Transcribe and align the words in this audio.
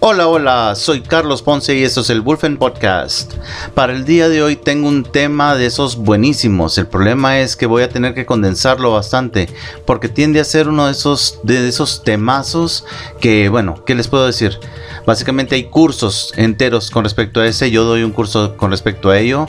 Hola, 0.00 0.28
hola, 0.28 0.74
soy 0.76 1.00
Carlos 1.00 1.42
Ponce 1.42 1.76
y 1.76 1.82
esto 1.82 2.02
es 2.02 2.10
el 2.10 2.20
Wolfen 2.20 2.56
Podcast. 2.56 3.34
Para 3.74 3.92
el 3.92 4.04
día 4.04 4.28
de 4.28 4.44
hoy 4.44 4.54
tengo 4.54 4.86
un 4.86 5.02
tema 5.02 5.56
de 5.56 5.66
esos 5.66 5.96
buenísimos. 5.96 6.78
El 6.78 6.86
problema 6.86 7.40
es 7.40 7.56
que 7.56 7.66
voy 7.66 7.82
a 7.82 7.88
tener 7.88 8.14
que 8.14 8.24
condensarlo 8.24 8.92
bastante 8.92 9.48
porque 9.86 10.08
tiende 10.08 10.38
a 10.38 10.44
ser 10.44 10.68
uno 10.68 10.86
de 10.86 10.92
esos, 10.92 11.40
de 11.42 11.66
esos 11.66 12.04
temazos 12.04 12.84
que, 13.20 13.48
bueno, 13.48 13.84
¿qué 13.84 13.96
les 13.96 14.06
puedo 14.06 14.24
decir? 14.24 14.60
Básicamente 15.04 15.56
hay 15.56 15.64
cursos 15.64 16.32
enteros 16.36 16.92
con 16.92 17.02
respecto 17.02 17.40
a 17.40 17.46
ese. 17.48 17.72
Yo 17.72 17.82
doy 17.82 18.04
un 18.04 18.12
curso 18.12 18.56
con 18.56 18.70
respecto 18.70 19.10
a 19.10 19.18
ello. 19.18 19.48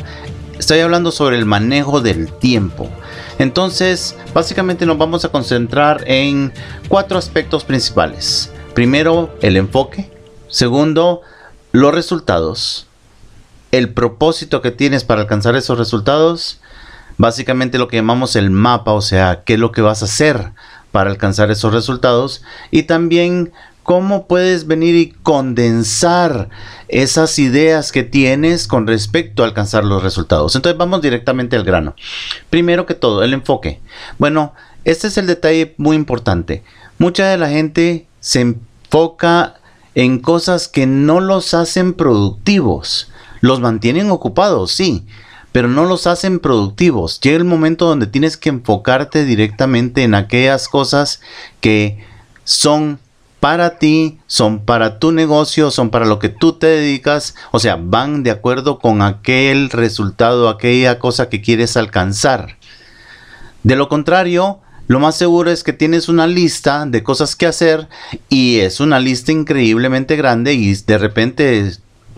Estoy 0.57 0.79
hablando 0.79 1.11
sobre 1.11 1.37
el 1.37 1.45
manejo 1.45 2.01
del 2.01 2.31
tiempo. 2.33 2.89
Entonces, 3.37 4.15
básicamente 4.33 4.87
nos 4.87 4.97
vamos 4.97 5.23
a 5.25 5.29
concentrar 5.29 6.03
en 6.07 6.51
cuatro 6.87 7.19
aspectos 7.19 7.63
principales. 7.63 8.49
Primero, 8.73 9.29
el 9.41 9.55
enfoque 9.55 10.09
Segundo, 10.49 11.21
los 11.71 11.93
resultados. 11.93 12.87
El 13.71 13.93
propósito 13.93 14.61
que 14.61 14.71
tienes 14.71 15.03
para 15.03 15.21
alcanzar 15.21 15.55
esos 15.55 15.77
resultados. 15.77 16.59
Básicamente 17.17 17.77
lo 17.77 17.87
que 17.87 17.97
llamamos 17.97 18.35
el 18.35 18.49
mapa, 18.49 18.93
o 18.93 19.01
sea, 19.01 19.43
qué 19.45 19.53
es 19.53 19.59
lo 19.59 19.71
que 19.71 19.81
vas 19.81 20.01
a 20.01 20.05
hacer 20.05 20.51
para 20.91 21.11
alcanzar 21.11 21.51
esos 21.51 21.73
resultados. 21.73 22.43
Y 22.71 22.83
también 22.83 23.51
cómo 23.83 24.27
puedes 24.27 24.67
venir 24.67 24.95
y 24.95 25.09
condensar 25.23 26.49
esas 26.87 27.39
ideas 27.39 27.91
que 27.91 28.03
tienes 28.03 28.67
con 28.67 28.85
respecto 28.85 29.41
a 29.43 29.47
alcanzar 29.47 29.83
los 29.83 30.03
resultados. 30.03 30.55
Entonces 30.55 30.77
vamos 30.77 31.01
directamente 31.01 31.55
al 31.55 31.63
grano. 31.63 31.95
Primero 32.49 32.85
que 32.85 32.93
todo, 32.93 33.23
el 33.23 33.33
enfoque. 33.33 33.79
Bueno, 34.17 34.53
este 34.85 35.07
es 35.07 35.17
el 35.17 35.27
detalle 35.27 35.73
muy 35.77 35.95
importante. 35.95 36.63
Mucha 36.99 37.27
de 37.27 37.37
la 37.37 37.49
gente 37.49 38.05
se 38.19 38.41
enfoca 38.41 39.58
en 39.99 40.19
cosas 40.19 40.69
que 40.69 40.87
no 40.87 41.19
los 41.19 41.53
hacen 41.53 41.93
productivos. 41.93 43.11
Los 43.41 43.59
mantienen 43.59 44.11
ocupados, 44.11 44.71
sí, 44.71 45.05
pero 45.51 45.67
no 45.67 45.83
los 45.83 46.07
hacen 46.07 46.39
productivos. 46.39 47.19
Llega 47.19 47.35
el 47.35 47.43
momento 47.43 47.85
donde 47.85 48.07
tienes 48.07 48.37
que 48.37 48.47
enfocarte 48.47 49.25
directamente 49.25 50.03
en 50.03 50.15
aquellas 50.15 50.69
cosas 50.69 51.19
que 51.59 52.01
son 52.45 52.99
para 53.41 53.77
ti, 53.77 54.19
son 54.25 54.59
para 54.59 54.99
tu 54.99 55.11
negocio, 55.11 55.69
son 55.69 55.89
para 55.89 56.05
lo 56.05 56.17
que 56.17 56.29
tú 56.29 56.53
te 56.53 56.67
dedicas, 56.67 57.35
o 57.51 57.59
sea, 57.59 57.77
van 57.77 58.23
de 58.23 58.31
acuerdo 58.31 58.79
con 58.79 59.01
aquel 59.01 59.69
resultado, 59.69 60.47
aquella 60.47 60.97
cosa 60.97 61.27
que 61.27 61.41
quieres 61.41 61.75
alcanzar. 61.75 62.55
De 63.63 63.75
lo 63.75 63.89
contrario, 63.89 64.61
lo 64.89 64.99
más 64.99 65.15
seguro 65.15 65.51
es 65.51 65.63
que 65.63 65.71
tienes 65.71 66.09
una 66.09 66.25
lista 66.25 66.83
de 66.87 67.03
cosas 67.03 67.35
que 67.35 67.45
hacer 67.45 67.87
y 68.27 68.57
es 68.57 68.79
una 68.79 68.99
lista 68.99 69.31
increíblemente 69.31 70.15
grande 70.15 70.55
y 70.55 70.73
de 70.73 70.97
repente 70.97 71.73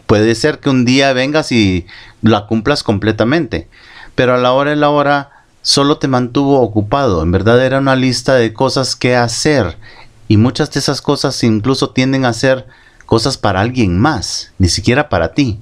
puede 0.08 0.36
ser 0.36 0.60
que 0.60 0.70
un 0.70 0.86
día 0.86 1.12
vengas 1.12 1.52
y 1.52 1.86
la 2.22 2.48
cumplas 2.48 2.82
completamente. 2.82 3.68
Pero 4.16 4.36
a 4.36 4.38
la 4.38 4.54
hora 4.54 4.70
de 4.70 4.78
la 4.78 4.90
hora 4.90 5.32
solo 5.62 5.98
te 5.98 6.08
mantuvo 6.08 6.62
ocupado. 6.62 7.22
En 7.24 7.34
verdad 7.34 7.62
era 7.62 7.80
una 7.80 7.98
lista 7.98 8.36
de 8.36 8.54
cosas 8.54 8.96
que 8.96 9.18
hacer. 9.18 9.78
Y 10.30 10.38
muchas 10.38 10.72
de 10.72 10.80
esas 10.80 11.02
cosas 11.02 11.44
incluso 11.44 11.90
tienden 11.90 12.24
a 12.24 12.32
ser 12.32 12.68
cosas 13.06 13.38
para 13.38 13.60
alguien 13.60 14.00
más, 14.00 14.54
ni 14.60 14.70
siquiera 14.70 15.10
para 15.10 15.34
ti. 15.34 15.60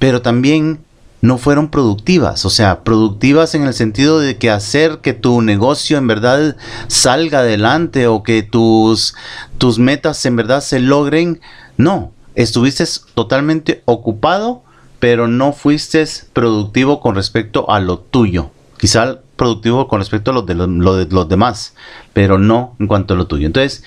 Pero 0.00 0.22
también 0.22 0.80
no 1.22 1.38
fueron 1.38 1.70
productivas, 1.70 2.44
o 2.44 2.50
sea, 2.50 2.82
productivas 2.82 3.54
en 3.54 3.62
el 3.62 3.72
sentido 3.72 4.18
de 4.18 4.36
que 4.36 4.50
hacer 4.50 4.98
que 4.98 5.12
tu 5.12 5.40
negocio 5.40 5.96
en 5.96 6.08
verdad 6.08 6.56
salga 6.88 7.38
adelante 7.38 8.08
o 8.08 8.24
que 8.24 8.42
tus, 8.42 9.14
tus 9.56 9.78
metas 9.78 10.26
en 10.26 10.34
verdad 10.34 10.60
se 10.60 10.80
logren, 10.80 11.40
no, 11.76 12.12
estuviste 12.34 12.84
totalmente 13.14 13.82
ocupado, 13.84 14.64
pero 14.98 15.28
no 15.28 15.52
fuiste 15.52 16.04
productivo 16.32 17.00
con 17.00 17.14
respecto 17.14 17.70
a 17.70 17.78
lo 17.78 17.98
tuyo. 17.98 18.50
Quizá 18.78 19.20
productivo 19.42 19.88
con 19.88 19.98
respecto 19.98 20.30
a 20.30 20.34
lo 20.34 20.42
de, 20.42 20.54
lo 20.54 20.94
de 20.94 21.06
los 21.06 21.28
demás, 21.28 21.74
pero 22.12 22.38
no 22.38 22.76
en 22.78 22.86
cuanto 22.86 23.14
a 23.14 23.16
lo 23.16 23.26
tuyo. 23.26 23.48
Entonces, 23.48 23.82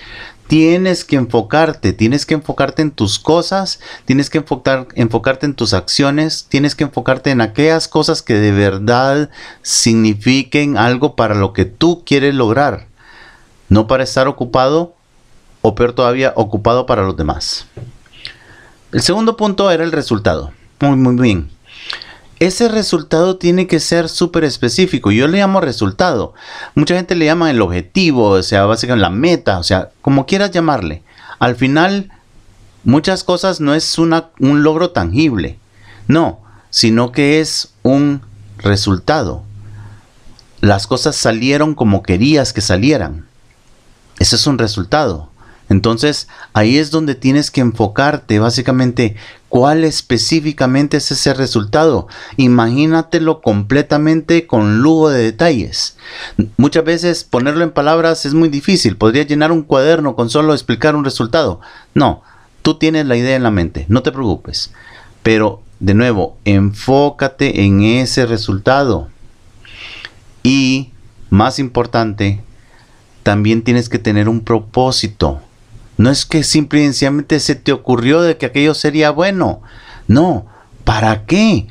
tienes 0.48 1.02
que 1.02 1.16
enfocarte, 1.16 1.94
tienes 1.94 2.26
que 2.26 2.34
enfocarte 2.34 2.82
en 2.82 2.90
tus 2.90 3.18
cosas, 3.18 3.80
tienes 4.04 4.28
que 4.28 4.36
enfocar, 4.36 4.86
enfocarte 4.96 5.46
en 5.46 5.54
tus 5.54 5.72
acciones, 5.72 6.44
tienes 6.50 6.74
que 6.74 6.84
enfocarte 6.84 7.30
en 7.30 7.40
aquellas 7.40 7.88
cosas 7.88 8.20
que 8.20 8.34
de 8.34 8.52
verdad 8.52 9.30
signifiquen 9.62 10.76
algo 10.76 11.16
para 11.16 11.34
lo 11.34 11.54
que 11.54 11.64
tú 11.64 12.02
quieres 12.04 12.34
lograr, 12.34 12.88
no 13.70 13.86
para 13.86 14.04
estar 14.04 14.28
ocupado 14.28 14.94
o 15.62 15.74
peor 15.74 15.94
todavía, 15.94 16.34
ocupado 16.36 16.84
para 16.84 17.02
los 17.02 17.16
demás. 17.16 17.66
El 18.92 19.00
segundo 19.00 19.38
punto 19.38 19.70
era 19.70 19.84
el 19.84 19.92
resultado. 19.92 20.52
Muy, 20.80 20.96
muy 20.96 21.16
bien 21.16 21.55
ese 22.38 22.68
resultado 22.68 23.36
tiene 23.36 23.66
que 23.66 23.80
ser 23.80 24.08
súper 24.08 24.44
específico. 24.44 25.10
Yo 25.10 25.26
le 25.26 25.38
llamo 25.38 25.60
resultado. 25.60 26.34
Mucha 26.74 26.94
gente 26.94 27.14
le 27.14 27.24
llama 27.24 27.50
el 27.50 27.62
objetivo, 27.62 28.30
o 28.30 28.42
sea, 28.42 28.66
básicamente 28.66 29.02
la 29.02 29.10
meta, 29.10 29.58
o 29.58 29.62
sea, 29.62 29.90
como 30.02 30.26
quieras 30.26 30.50
llamarle. 30.50 31.02
Al 31.38 31.56
final, 31.56 32.12
muchas 32.84 33.24
cosas 33.24 33.60
no 33.60 33.74
es 33.74 33.98
una, 33.98 34.28
un 34.38 34.62
logro 34.62 34.90
tangible. 34.90 35.58
No, 36.08 36.40
sino 36.70 37.10
que 37.10 37.40
es 37.40 37.72
un 37.82 38.20
resultado. 38.58 39.42
Las 40.60 40.86
cosas 40.86 41.16
salieron 41.16 41.74
como 41.74 42.02
querías 42.02 42.52
que 42.52 42.60
salieran. 42.60 43.26
Ese 44.18 44.36
es 44.36 44.46
un 44.46 44.58
resultado. 44.58 45.30
Entonces 45.68 46.28
ahí 46.52 46.78
es 46.78 46.90
donde 46.90 47.14
tienes 47.14 47.50
que 47.50 47.60
enfocarte 47.60 48.38
básicamente 48.38 49.16
cuál 49.48 49.84
específicamente 49.84 50.98
es 50.98 51.10
ese 51.10 51.34
resultado. 51.34 52.08
Imagínatelo 52.36 53.40
completamente 53.40 54.46
con 54.46 54.80
lujo 54.80 55.10
de 55.10 55.22
detalles. 55.22 55.96
Muchas 56.56 56.84
veces 56.84 57.24
ponerlo 57.24 57.64
en 57.64 57.72
palabras 57.72 58.26
es 58.26 58.34
muy 58.34 58.48
difícil. 58.48 58.96
Podría 58.96 59.24
llenar 59.24 59.52
un 59.52 59.62
cuaderno 59.62 60.14
con 60.14 60.30
solo 60.30 60.52
explicar 60.52 60.94
un 60.94 61.04
resultado. 61.04 61.60
No, 61.94 62.22
tú 62.62 62.78
tienes 62.78 63.06
la 63.06 63.16
idea 63.16 63.36
en 63.36 63.42
la 63.42 63.50
mente, 63.50 63.86
no 63.88 64.02
te 64.02 64.12
preocupes. 64.12 64.72
Pero 65.22 65.62
de 65.80 65.94
nuevo, 65.94 66.36
enfócate 66.44 67.64
en 67.64 67.82
ese 67.82 68.26
resultado. 68.26 69.08
Y 70.42 70.92
más 71.28 71.58
importante, 71.58 72.40
también 73.22 73.62
tienes 73.62 73.88
que 73.88 73.98
tener 73.98 74.28
un 74.28 74.40
propósito. 74.40 75.40
No 75.96 76.10
es 76.10 76.26
que 76.26 76.42
simplemente 76.42 77.40
se 77.40 77.54
te 77.54 77.72
ocurrió 77.72 78.22
de 78.22 78.36
que 78.36 78.46
aquello 78.46 78.74
sería 78.74 79.10
bueno. 79.10 79.62
No, 80.08 80.46
¿para 80.84 81.24
qué? 81.26 81.68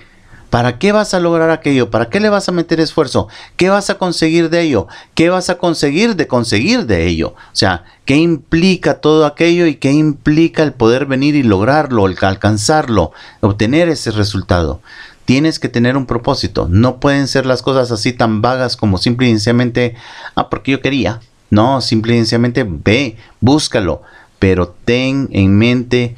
¿Para 0.55 0.79
qué 0.79 0.93
vas 0.93 1.13
a 1.13 1.19
lograr 1.19 1.49
aquello? 1.49 1.89
¿Para 1.91 2.09
qué 2.09 2.21
le 2.21 2.29
vas 2.29 2.47
a 2.47 2.53
meter 2.53 2.79
esfuerzo? 2.79 3.27
¿Qué 3.57 3.69
vas 3.69 3.89
a 3.89 3.97
conseguir 3.97 4.49
de 4.49 4.61
ello? 4.61 4.87
¿Qué 5.13 5.29
vas 5.29 5.49
a 5.49 5.57
conseguir 5.57 6.15
de 6.15 6.27
conseguir 6.27 6.85
de 6.85 7.07
ello? 7.07 7.35
O 7.35 7.55
sea, 7.55 7.83
¿qué 8.05 8.15
implica 8.15 9.01
todo 9.01 9.25
aquello 9.25 9.65
y 9.65 9.75
qué 9.75 9.91
implica 9.91 10.63
el 10.63 10.71
poder 10.71 11.07
venir 11.07 11.35
y 11.35 11.43
lograrlo, 11.43 12.05
el 12.07 12.15
alcanzarlo, 12.21 13.11
obtener 13.41 13.89
ese 13.89 14.11
resultado? 14.11 14.79
Tienes 15.25 15.59
que 15.59 15.67
tener 15.67 15.97
un 15.97 16.05
propósito. 16.05 16.67
No 16.69 17.01
pueden 17.01 17.27
ser 17.27 17.45
las 17.45 17.61
cosas 17.61 17.91
así 17.91 18.13
tan 18.13 18.41
vagas 18.41 18.77
como 18.77 18.97
simplemente, 18.97 19.95
ah, 20.35 20.49
porque 20.49 20.71
yo 20.71 20.81
quería. 20.81 21.19
No, 21.49 21.81
simplemente 21.81 22.65
ve, 22.67 23.17
búscalo, 23.39 24.01
pero 24.39 24.75
ten 24.85 25.29
en 25.31 25.57
mente 25.57 26.15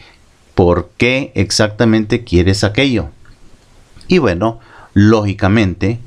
por 0.56 0.90
qué 0.98 1.32
exactamente 1.36 2.24
quieres 2.24 2.64
aquello. 2.64 3.10
Y 4.08 4.18
bueno, 4.18 4.60
lógicamente, 4.94 6.00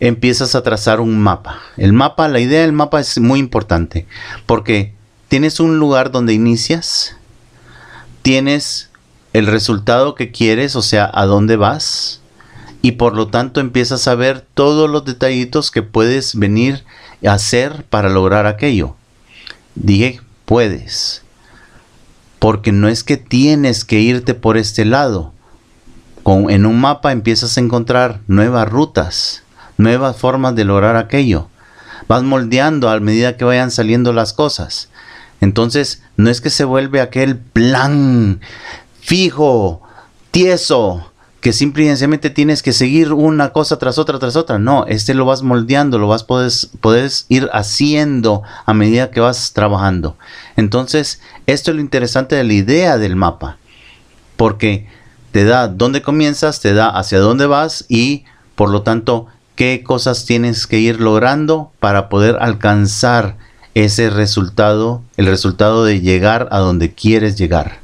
empiezas 0.00 0.54
a 0.54 0.62
trazar 0.62 1.00
un 1.00 1.18
mapa. 1.18 1.60
El 1.76 1.92
mapa, 1.92 2.28
la 2.28 2.40
idea 2.40 2.62
del 2.62 2.72
mapa 2.72 3.00
es 3.00 3.18
muy 3.18 3.38
importante 3.38 4.06
porque 4.46 4.94
tienes 5.28 5.60
un 5.60 5.78
lugar 5.78 6.10
donde 6.10 6.34
inicias, 6.34 7.16
tienes 8.22 8.90
el 9.32 9.46
resultado 9.46 10.14
que 10.14 10.30
quieres, 10.30 10.76
o 10.76 10.82
sea, 10.82 11.10
a 11.12 11.24
dónde 11.24 11.56
vas, 11.56 12.20
y 12.82 12.92
por 12.92 13.14
lo 13.14 13.28
tanto 13.28 13.60
empiezas 13.60 14.08
a 14.08 14.14
ver 14.14 14.44
todos 14.54 14.90
los 14.90 15.04
detallitos 15.04 15.70
que 15.70 15.82
puedes 15.82 16.34
venir 16.34 16.84
hacer 17.28 17.84
para 17.88 18.08
lograr 18.08 18.46
aquello. 18.46 18.96
Dije, 19.74 20.20
puedes. 20.44 21.22
Porque 22.38 22.72
no 22.72 22.88
es 22.88 23.04
que 23.04 23.16
tienes 23.16 23.84
que 23.84 24.00
irte 24.00 24.34
por 24.34 24.56
este 24.56 24.84
lado. 24.84 25.32
Con, 26.22 26.50
en 26.50 26.66
un 26.66 26.80
mapa 26.80 27.12
empiezas 27.12 27.56
a 27.56 27.60
encontrar 27.60 28.20
nuevas 28.26 28.68
rutas, 28.68 29.42
nuevas 29.76 30.16
formas 30.16 30.54
de 30.54 30.64
lograr 30.64 30.96
aquello. 30.96 31.48
Vas 32.08 32.22
moldeando 32.22 32.88
a 32.88 33.00
medida 33.00 33.36
que 33.36 33.44
vayan 33.44 33.70
saliendo 33.70 34.12
las 34.12 34.32
cosas. 34.32 34.88
Entonces, 35.40 36.02
no 36.16 36.30
es 36.30 36.40
que 36.40 36.50
se 36.50 36.64
vuelve 36.64 37.00
aquel 37.00 37.36
plan 37.36 38.40
fijo, 39.00 39.82
tieso, 40.30 41.11
que 41.42 41.52
simple 41.52 41.82
y 41.82 41.86
sencillamente 41.88 42.30
tienes 42.30 42.62
que 42.62 42.72
seguir 42.72 43.12
una 43.12 43.52
cosa 43.52 43.76
tras 43.76 43.98
otra 43.98 44.20
tras 44.20 44.36
otra. 44.36 44.60
No, 44.60 44.86
este 44.86 45.12
lo 45.12 45.24
vas 45.24 45.42
moldeando, 45.42 45.98
lo 45.98 46.06
vas 46.06 46.22
puedes, 46.22 46.70
puedes 46.80 47.26
ir 47.28 47.50
haciendo 47.52 48.42
a 48.64 48.72
medida 48.72 49.10
que 49.10 49.18
vas 49.18 49.52
trabajando. 49.52 50.16
Entonces, 50.56 51.20
esto 51.48 51.72
es 51.72 51.74
lo 51.74 51.80
interesante 51.82 52.36
de 52.36 52.44
la 52.44 52.52
idea 52.52 52.96
del 52.96 53.16
mapa, 53.16 53.58
porque 54.36 54.86
te 55.32 55.42
da 55.44 55.66
dónde 55.66 56.00
comienzas, 56.00 56.60
te 56.60 56.74
da 56.74 56.88
hacia 56.88 57.18
dónde 57.18 57.46
vas 57.46 57.86
y 57.88 58.24
por 58.54 58.70
lo 58.70 58.82
tanto 58.82 59.26
qué 59.56 59.82
cosas 59.82 60.24
tienes 60.26 60.68
que 60.68 60.78
ir 60.78 61.00
logrando 61.00 61.72
para 61.80 62.08
poder 62.08 62.36
alcanzar 62.40 63.36
ese 63.74 64.10
resultado, 64.10 65.02
el 65.16 65.26
resultado 65.26 65.84
de 65.84 66.00
llegar 66.00 66.46
a 66.52 66.60
donde 66.60 66.92
quieres 66.94 67.36
llegar. 67.36 67.81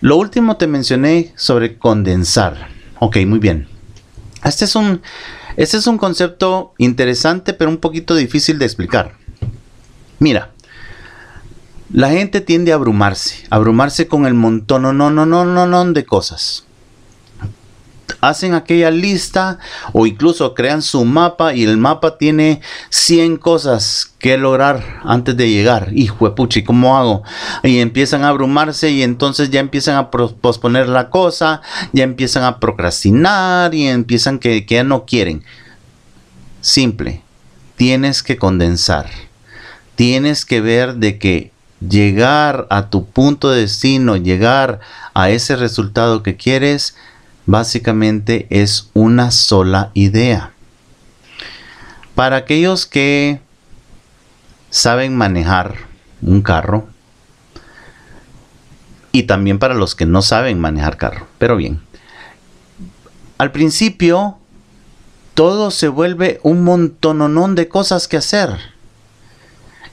Lo 0.00 0.16
último 0.16 0.56
te 0.56 0.66
mencioné 0.66 1.32
sobre 1.36 1.78
condensar. 1.78 2.68
Ok, 2.98 3.18
muy 3.26 3.38
bien. 3.38 3.68
Este 4.44 4.64
es 4.64 4.74
un, 4.74 5.02
este 5.56 5.76
es 5.76 5.86
un 5.86 5.98
concepto 5.98 6.72
interesante, 6.78 7.52
pero 7.52 7.70
un 7.70 7.78
poquito 7.78 8.14
difícil 8.14 8.58
de 8.58 8.64
explicar. 8.64 9.14
Mira, 10.18 10.52
la 11.92 12.10
gente 12.10 12.40
tiende 12.40 12.72
a 12.72 12.76
abrumarse, 12.76 13.46
abrumarse 13.50 14.06
con 14.06 14.26
el 14.26 14.34
montón, 14.34 14.82
no, 14.82 14.92
no, 14.92 15.10
no, 15.10 15.26
no, 15.26 15.66
no, 15.66 15.92
de 15.92 16.04
cosas 16.04 16.64
hacen 18.20 18.54
aquella 18.54 18.90
lista 18.90 19.58
o 19.92 20.06
incluso 20.06 20.54
crean 20.54 20.82
su 20.82 21.04
mapa 21.04 21.54
y 21.54 21.64
el 21.64 21.76
mapa 21.76 22.18
tiene 22.18 22.60
100 22.90 23.36
cosas 23.38 24.12
que 24.18 24.36
lograr 24.36 25.00
antes 25.04 25.36
de 25.36 25.50
llegar. 25.50 25.90
Hijo 25.94 26.28
de 26.28 26.34
puchi, 26.34 26.62
¿cómo 26.62 26.96
hago? 26.96 27.22
Y 27.62 27.78
empiezan 27.78 28.24
a 28.24 28.28
abrumarse 28.28 28.90
y 28.90 29.02
entonces 29.02 29.50
ya 29.50 29.60
empiezan 29.60 29.96
a 29.96 30.10
posponer 30.10 30.88
la 30.88 31.10
cosa, 31.10 31.62
ya 31.92 32.04
empiezan 32.04 32.44
a 32.44 32.60
procrastinar 32.60 33.74
y 33.74 33.88
empiezan 33.88 34.38
que, 34.38 34.66
que 34.66 34.76
ya 34.76 34.84
no 34.84 35.06
quieren. 35.06 35.42
Simple, 36.60 37.22
tienes 37.76 38.22
que 38.22 38.36
condensar. 38.36 39.08
Tienes 39.96 40.44
que 40.44 40.60
ver 40.60 40.96
de 40.96 41.18
que 41.18 41.50
llegar 41.80 42.66
a 42.70 42.90
tu 42.90 43.06
punto 43.06 43.50
de 43.50 43.62
destino, 43.62 44.16
llegar 44.16 44.80
a 45.14 45.30
ese 45.30 45.56
resultado 45.56 46.22
que 46.22 46.36
quieres, 46.36 46.96
básicamente 47.46 48.46
es 48.50 48.90
una 48.94 49.30
sola 49.30 49.90
idea. 49.94 50.52
Para 52.14 52.36
aquellos 52.36 52.86
que 52.86 53.40
saben 54.70 55.16
manejar 55.16 55.74
un 56.22 56.42
carro, 56.42 56.88
y 59.12 59.24
también 59.24 59.58
para 59.58 59.74
los 59.74 59.94
que 59.94 60.06
no 60.06 60.22
saben 60.22 60.60
manejar 60.60 60.96
carro, 60.96 61.26
pero 61.38 61.56
bien. 61.56 61.80
Al 63.38 63.52
principio, 63.52 64.38
todo 65.34 65.70
se 65.70 65.88
vuelve 65.88 66.40
un 66.42 66.62
montononón 66.62 67.54
de 67.54 67.68
cosas 67.68 68.06
que 68.06 68.18
hacer 68.18 68.58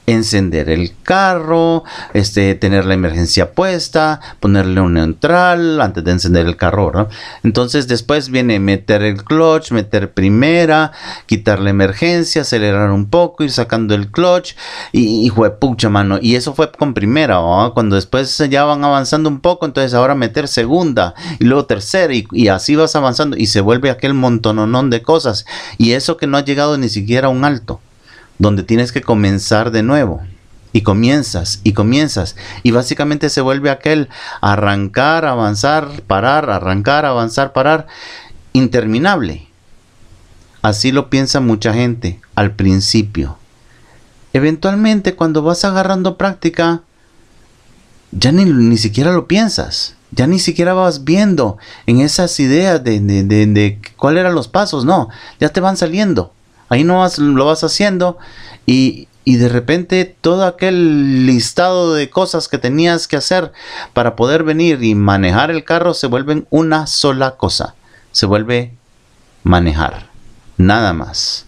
encender 0.08 0.70
el 0.70 0.94
carro, 1.04 1.84
este, 2.14 2.56
tener 2.56 2.86
la 2.86 2.94
emergencia 2.94 3.52
puesta, 3.52 4.22
ponerle 4.40 4.80
un 4.80 4.94
neutral 4.94 5.82
antes 5.82 6.04
de 6.04 6.12
encender 6.12 6.48
el 6.48 6.56
carro. 6.56 7.10
Entonces 7.44 7.88
después 7.88 8.30
viene 8.30 8.60
meter 8.60 9.04
el 9.04 9.24
clutch, 9.24 9.72
meter 9.72 10.14
primera, 10.14 10.94
quitar 11.26 11.60
la 11.60 11.70
emergencia, 11.70 12.42
acelerar 12.42 12.92
un 12.92 13.10
poco, 13.10 13.44
ir 13.44 13.52
sacando 13.52 13.94
el 13.96 14.10
clutch 14.10 14.54
y, 14.94 15.26
y 15.26 15.30
fue 15.30 15.60
pucha 15.60 15.90
mano. 15.90 16.20
Y 16.22 16.36
eso 16.36 16.56
fue 16.56 16.72
con 16.72 16.94
primera, 16.94 17.40
cuando 17.74 17.98
después 17.98 18.38
ya 18.50 18.64
van 18.64 18.84
avanzando 18.84 19.30
un 19.30 19.42
poco, 19.42 19.66
entonces 19.66 19.94
ahora 19.94 20.16
meter 20.16 20.48
segunda 20.48 21.14
y 21.40 21.44
luego 21.44 21.66
tercera 21.66 22.14
y, 22.14 22.26
y 22.32 22.48
así 22.48 22.76
vas 22.76 22.96
avanzando 22.96 23.36
y 23.36 23.48
se 23.48 23.60
vuelve 23.60 23.90
aquel 23.90 24.14
montononón 24.14 24.90
de 24.90 25.02
cosas. 25.02 25.46
Y 25.78 25.92
eso 25.92 26.16
que 26.16 26.28
no 26.28 26.38
ha 26.38 26.46
llegado 26.46 26.78
ni 26.78 26.88
siquiera 26.88 27.28
a 27.28 27.32
un 27.32 27.44
alto 27.44 27.82
donde 28.40 28.64
tienes 28.64 28.92
que 28.92 29.02
comenzar 29.02 29.72
de 29.72 29.84
nuevo. 29.84 30.22
Y 30.74 30.82
comienzas 30.82 31.62
y 31.64 31.74
comienzas. 31.74 32.36
Y 32.62 32.72
básicamente 32.72 33.30
se 33.30 33.42
vuelve 33.42 33.70
aquel 33.70 34.10
arrancar, 34.42 35.26
avanzar, 35.26 36.02
parar, 36.06 36.50
arrancar, 36.50 37.06
avanzar, 37.06 37.54
parar. 37.54 37.88
Interminable. 38.54 39.48
Así 40.62 40.92
lo 40.92 41.10
piensa 41.10 41.40
mucha 41.40 41.74
gente 41.74 42.20
al 42.36 42.52
principio. 42.52 43.38
Eventualmente 44.34 45.16
cuando 45.16 45.42
vas 45.42 45.64
agarrando 45.66 46.18
práctica, 46.18 46.82
ya 48.12 48.32
ni, 48.32 48.46
ni 48.46 48.78
siquiera 48.78 49.14
lo 49.14 49.28
piensas. 49.28 49.96
Ya 50.12 50.28
ni 50.28 50.40
siquiera 50.40 50.74
vas 50.74 51.04
viendo 51.04 51.58
en 51.86 52.00
esas 52.00 52.40
ideas 52.40 52.84
de, 52.84 53.00
de, 53.00 53.24
de, 53.24 53.46
de 53.48 53.82
cuáles 53.96 54.22
eran 54.22 54.36
los 54.36 54.48
pasos. 54.48 54.86
No, 54.86 55.10
ya 55.40 55.50
te 55.50 55.60
van 55.60 55.78
saliendo. 55.78 56.34
Ahí 56.70 56.84
no 56.84 57.00
vas, 57.00 57.18
lo 57.20 57.46
vas 57.46 57.64
haciendo 57.64 58.18
y, 58.66 59.08
y 59.24 59.38
de 59.38 59.50
repente 59.50 60.16
todo 60.22 60.46
aquel 60.46 61.26
listado 61.26 61.94
de 61.94 62.10
cosas 62.10 62.48
que 62.48 62.58
tenías 62.58 63.08
que 63.08 63.18
hacer 63.18 63.52
para 63.94 64.16
poder 64.16 64.44
venir 64.44 64.84
y 64.84 64.96
manejar 64.96 65.52
el 65.52 65.64
carro 65.64 65.94
se 65.94 66.08
vuelven 66.08 66.48
una 66.50 66.88
sola 66.88 67.38
cosa. 67.38 67.76
Se 68.12 68.26
vuelve 68.26 68.74
manejar. 69.44 70.10
Nada 70.58 70.94
más. 70.94 71.46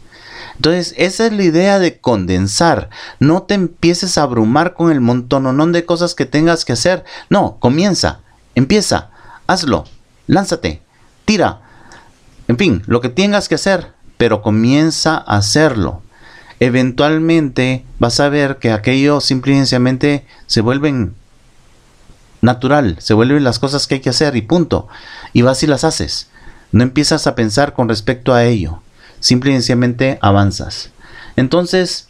Entonces, 0.59 0.93
esa 0.97 1.25
es 1.27 1.31
la 1.31 1.43
idea 1.43 1.79
de 1.79 1.99
condensar. 1.99 2.89
No 3.19 3.43
te 3.43 3.53
empieces 3.53 4.17
a 4.17 4.23
abrumar 4.23 4.73
con 4.73 4.91
el 4.91 4.99
montononón 4.99 5.71
de 5.71 5.85
cosas 5.85 6.15
que 6.15 6.25
tengas 6.25 6.65
que 6.65 6.73
hacer. 6.73 7.05
No, 7.29 7.57
comienza, 7.59 8.19
empieza, 8.55 9.09
hazlo, 9.47 9.85
lánzate, 10.27 10.81
tira. 11.23 11.61
En 12.49 12.57
fin, 12.57 12.83
lo 12.87 12.99
que 12.99 13.07
tengas 13.07 13.47
que 13.47 13.55
hacer, 13.55 13.93
pero 14.19 14.41
comienza 14.41 15.15
a 15.15 15.37
hacerlo. 15.37 16.01
Eventualmente 16.59 17.85
vas 17.99 18.19
a 18.19 18.27
ver 18.27 18.57
que 18.57 18.73
aquello 18.73 19.21
simplemente 19.21 20.25
se 20.45 20.59
vuelven 20.59 21.15
natural, 22.41 22.97
se 22.99 23.13
vuelven 23.13 23.45
las 23.45 23.59
cosas 23.59 23.87
que 23.87 23.95
hay 23.95 24.01
que 24.01 24.09
hacer 24.09 24.35
y 24.35 24.41
punto. 24.41 24.89
Y 25.31 25.43
vas 25.43 25.63
y 25.63 25.67
las 25.67 25.85
haces. 25.85 26.27
No 26.73 26.83
empiezas 26.83 27.27
a 27.27 27.35
pensar 27.35 27.71
con 27.71 27.87
respecto 27.87 28.33
a 28.33 28.43
ello. 28.43 28.81
Simplemente 29.21 30.19
avanzas. 30.21 30.89
Entonces, 31.37 32.09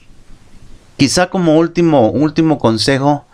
quizá 0.97 1.29
como 1.29 1.59
último, 1.59 2.09
último 2.09 2.57
consejo, 2.57 3.27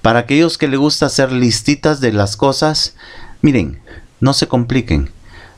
para 0.00 0.20
aquellos 0.20 0.56
que 0.56 0.68
les 0.68 0.80
gusta 0.80 1.04
hacer 1.04 1.32
listitas 1.32 2.00
de 2.00 2.14
las 2.14 2.38
cosas, 2.38 2.94
miren, 3.42 3.82
no 4.20 4.32
se 4.32 4.48
compliquen. 4.48 5.10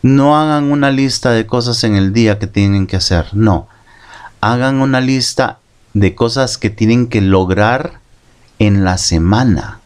No 0.04 0.36
hagan 0.38 0.70
una 0.70 0.90
lista 0.90 1.30
de 1.30 1.46
cosas 1.46 1.82
en 1.82 1.96
el 1.96 2.12
día 2.12 2.38
que 2.38 2.46
tienen 2.46 2.86
que 2.86 2.96
hacer, 2.96 3.28
no. 3.32 3.68
Hagan 4.42 4.82
una 4.82 5.00
lista 5.00 5.60
de 5.94 6.14
cosas 6.14 6.58
que 6.58 6.68
tienen 6.68 7.06
que 7.06 7.22
lograr 7.22 8.00
en 8.58 8.84
la 8.84 8.98
semana. 8.98 9.80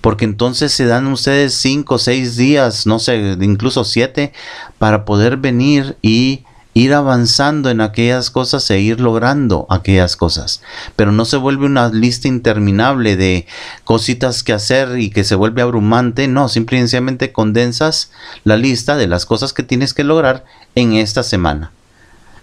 Porque 0.00 0.24
entonces 0.24 0.72
se 0.72 0.86
dan 0.86 1.06
ustedes 1.06 1.54
cinco 1.54 1.98
seis 1.98 2.36
días, 2.36 2.88
no 2.88 2.98
sé, 2.98 3.36
incluso 3.40 3.84
siete, 3.84 4.32
para 4.78 5.04
poder 5.04 5.36
venir 5.36 5.96
y 6.02 6.44
ir 6.76 6.92
avanzando 6.92 7.70
en 7.70 7.80
aquellas 7.80 8.30
cosas 8.30 8.70
e 8.70 8.78
ir 8.80 9.00
logrando 9.00 9.66
aquellas 9.70 10.14
cosas. 10.14 10.60
Pero 10.94 11.10
no 11.10 11.24
se 11.24 11.38
vuelve 11.38 11.64
una 11.64 11.88
lista 11.88 12.28
interminable 12.28 13.16
de 13.16 13.46
cositas 13.84 14.42
que 14.42 14.52
hacer 14.52 14.98
y 14.98 15.08
que 15.08 15.24
se 15.24 15.36
vuelve 15.36 15.62
abrumante. 15.62 16.28
No, 16.28 16.50
simplemente 16.50 17.32
condensas 17.32 18.10
la 18.44 18.58
lista 18.58 18.96
de 18.96 19.06
las 19.06 19.24
cosas 19.24 19.54
que 19.54 19.62
tienes 19.62 19.94
que 19.94 20.04
lograr 20.04 20.44
en 20.74 20.92
esta 20.92 21.22
semana. 21.22 21.72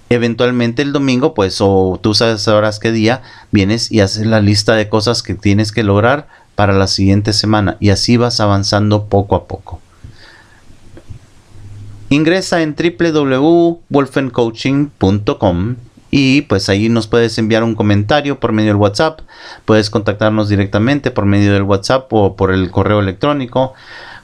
Eventualmente 0.09 0.81
el 0.81 0.93
domingo, 0.93 1.35
pues, 1.35 1.57
o 1.59 1.99
tú 2.01 2.15
sabes 2.15 2.47
horas 2.47 2.79
qué 2.79 2.91
día, 2.91 3.21
vienes 3.51 3.91
y 3.91 3.99
haces 3.99 4.25
la 4.25 4.41
lista 4.41 4.73
de 4.73 4.89
cosas 4.89 5.21
que 5.21 5.35
tienes 5.35 5.71
que 5.71 5.83
lograr 5.83 6.27
para 6.55 6.73
la 6.73 6.87
siguiente 6.87 7.33
semana. 7.33 7.77
Y 7.79 7.91
así 7.91 8.17
vas 8.17 8.39
avanzando 8.39 9.05
poco 9.05 9.35
a 9.35 9.45
poco. 9.45 9.79
Ingresa 12.13 12.61
en 12.61 12.75
www.wolfencoaching.com 12.75 15.75
y 16.11 16.41
pues 16.43 16.69
ahí 16.69 16.87
nos 16.87 17.07
puedes 17.07 17.35
enviar 17.39 17.63
un 17.63 17.73
comentario 17.73 18.39
por 18.39 18.51
medio 18.51 18.69
del 18.69 18.77
WhatsApp. 18.77 19.21
Puedes 19.65 19.89
contactarnos 19.89 20.47
directamente 20.47 21.09
por 21.09 21.25
medio 21.25 21.53
del 21.53 21.63
WhatsApp 21.63 22.13
o 22.13 22.35
por 22.35 22.53
el 22.53 22.69
correo 22.69 22.99
electrónico. 22.99 23.73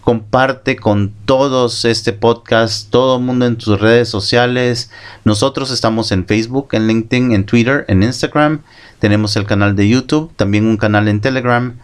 Comparte 0.01 0.75
con 0.75 1.15
todos 1.25 1.83
este 1.83 2.13
podcast, 2.13 2.91
todo 2.91 3.17
el 3.17 3.23
mundo 3.23 3.47
en 3.47 3.57
tus 3.57 3.81
redes 3.81 4.07
sociales. 4.07 4.91
Nosotros 5.25 5.71
estamos 5.71 6.11
en 6.11 6.27
Facebook, 6.27 6.67
en 6.73 6.85
LinkedIn, 6.85 7.31
en 7.31 7.47
Twitter, 7.47 7.85
en 7.87 8.03
Instagram. 8.03 8.61
Tenemos 8.99 9.35
el 9.35 9.47
canal 9.47 9.75
de 9.75 9.89
YouTube, 9.89 10.31
también 10.35 10.67
un 10.67 10.77
canal 10.77 11.07
en 11.07 11.21
Telegram. 11.21 11.75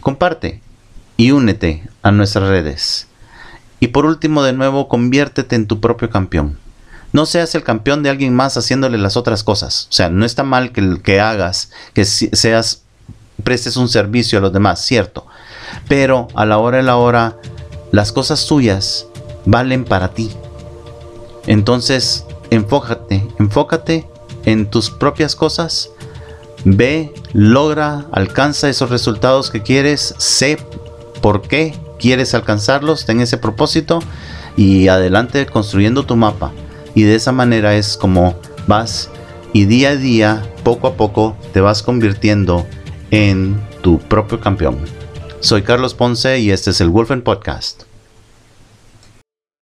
Comparte 0.00 0.60
y 1.16 1.32
únete 1.32 1.88
a 2.02 2.12
nuestras 2.12 2.48
redes. 2.48 3.08
Y 3.82 3.88
por 3.88 4.06
último, 4.06 4.44
de 4.44 4.52
nuevo, 4.52 4.86
conviértete 4.86 5.56
en 5.56 5.66
tu 5.66 5.80
propio 5.80 6.08
campeón. 6.08 6.56
No 7.10 7.26
seas 7.26 7.56
el 7.56 7.64
campeón 7.64 8.04
de 8.04 8.10
alguien 8.10 8.32
más 8.32 8.56
haciéndole 8.56 8.96
las 8.96 9.16
otras 9.16 9.42
cosas. 9.42 9.88
O 9.90 9.92
sea, 9.92 10.08
no 10.08 10.24
está 10.24 10.44
mal 10.44 10.70
que, 10.70 11.00
que 11.02 11.18
hagas, 11.18 11.72
que 11.92 12.04
seas, 12.04 12.82
prestes 13.42 13.76
un 13.76 13.88
servicio 13.88 14.38
a 14.38 14.40
los 14.40 14.52
demás, 14.52 14.84
cierto. 14.84 15.26
Pero 15.88 16.28
a 16.36 16.46
la 16.46 16.58
hora 16.58 16.76
de 16.76 16.84
la 16.84 16.94
hora, 16.94 17.38
las 17.90 18.12
cosas 18.12 18.46
tuyas 18.46 19.08
valen 19.46 19.84
para 19.84 20.14
ti. 20.14 20.30
Entonces, 21.48 22.24
enfócate, 22.50 23.26
enfócate 23.40 24.06
en 24.44 24.70
tus 24.70 24.90
propias 24.90 25.34
cosas. 25.34 25.90
Ve, 26.64 27.12
logra, 27.32 28.06
alcanza 28.12 28.68
esos 28.68 28.90
resultados 28.90 29.50
que 29.50 29.64
quieres, 29.64 30.14
sé 30.18 30.56
por 31.20 31.42
qué 31.42 31.74
quieres 32.02 32.34
alcanzarlos, 32.34 33.06
ten 33.06 33.20
ese 33.20 33.38
propósito 33.38 34.00
y 34.56 34.88
adelante 34.88 35.46
construyendo 35.46 36.04
tu 36.04 36.16
mapa. 36.16 36.52
Y 36.94 37.04
de 37.04 37.14
esa 37.14 37.32
manera 37.32 37.76
es 37.76 37.96
como 37.96 38.34
vas 38.66 39.08
y 39.54 39.66
día 39.66 39.90
a 39.90 39.96
día, 39.96 40.42
poco 40.64 40.88
a 40.88 40.94
poco, 40.94 41.36
te 41.52 41.60
vas 41.60 41.82
convirtiendo 41.82 42.66
en 43.10 43.58
tu 43.82 43.98
propio 44.00 44.40
campeón. 44.40 44.78
Soy 45.40 45.62
Carlos 45.62 45.94
Ponce 45.94 46.40
y 46.40 46.50
este 46.50 46.70
es 46.70 46.80
el 46.80 46.90
Wolfen 46.90 47.22
Podcast. 47.22 47.84